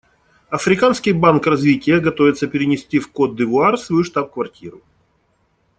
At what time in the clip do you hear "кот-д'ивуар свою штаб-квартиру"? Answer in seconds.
3.11-4.81